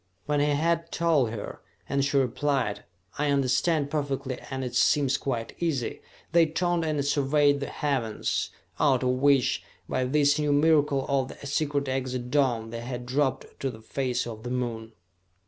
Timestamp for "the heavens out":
7.59-9.03